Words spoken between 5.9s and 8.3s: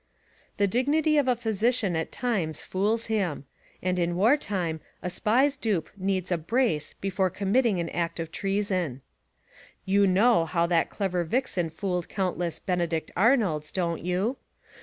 needs a brace before committing an act